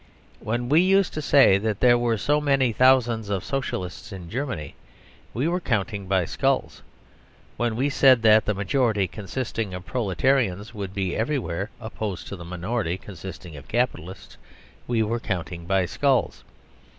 When 0.39 0.67
we 0.67 0.81
used 0.81 1.13
to 1.13 1.21
say 1.21 1.59
that 1.59 1.79
there 1.79 1.95
were 1.95 2.17
so 2.17 2.41
many 2.41 2.73
thousands 2.73 3.29
of 3.29 3.43
Socialists 3.43 4.11
in 4.11 4.31
Germany, 4.31 4.73
we 5.31 5.47
were 5.47 5.59
counting 5.59 6.07
by 6.07 6.25
skulls. 6.25 6.81
When 7.55 7.75
we 7.75 7.87
said 7.87 8.23
that 8.23 8.45
the 8.45 8.55
majority 8.55 9.07
consisting 9.07 9.75
of 9.75 9.85
Proletarians 9.85 10.73
would 10.73 10.95
be 10.95 11.15
everywhere 11.15 11.69
opposed 11.79 12.27
to 12.29 12.35
the 12.35 12.43
minority, 12.43 12.97
consisting 12.97 13.55
of 13.55 13.67
Capitalists, 13.67 14.37
we 14.87 15.03
were 15.03 15.19
counting 15.19 15.67
by 15.67 15.85
skulls. 15.85 16.43